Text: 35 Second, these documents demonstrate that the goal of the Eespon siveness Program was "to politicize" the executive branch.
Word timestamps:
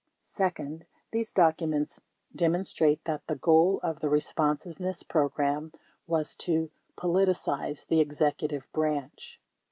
35 0.25 0.29
Second, 0.31 0.85
these 1.11 1.31
documents 1.31 2.01
demonstrate 2.35 3.03
that 3.03 3.21
the 3.27 3.35
goal 3.35 3.79
of 3.83 3.99
the 3.99 4.07
Eespon 4.07 4.57
siveness 4.59 5.07
Program 5.07 5.71
was 6.07 6.35
"to 6.37 6.71
politicize" 6.97 7.85
the 7.85 7.99
executive 7.99 8.65
branch. 8.73 9.39